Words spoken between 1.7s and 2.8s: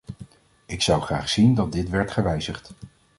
dit werd gewijzigd.